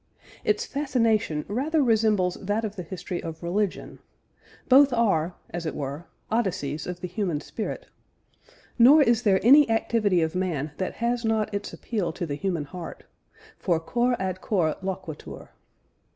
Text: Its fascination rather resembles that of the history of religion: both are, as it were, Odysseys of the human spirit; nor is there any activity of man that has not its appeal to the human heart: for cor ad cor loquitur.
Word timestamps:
Its 0.43 0.65
fascination 0.65 1.45
rather 1.47 1.83
resembles 1.83 2.33
that 2.41 2.65
of 2.65 2.75
the 2.75 2.81
history 2.81 3.21
of 3.21 3.43
religion: 3.43 3.99
both 4.67 4.91
are, 4.91 5.35
as 5.51 5.67
it 5.67 5.75
were, 5.75 6.07
Odysseys 6.31 6.87
of 6.87 7.01
the 7.01 7.07
human 7.07 7.39
spirit; 7.39 7.85
nor 8.79 9.03
is 9.03 9.21
there 9.21 9.39
any 9.43 9.69
activity 9.69 10.23
of 10.23 10.33
man 10.33 10.71
that 10.77 10.95
has 10.95 11.23
not 11.23 11.53
its 11.53 11.71
appeal 11.71 12.11
to 12.13 12.25
the 12.25 12.33
human 12.33 12.63
heart: 12.65 13.03
for 13.59 13.79
cor 13.79 14.19
ad 14.19 14.41
cor 14.41 14.73
loquitur. 14.81 15.49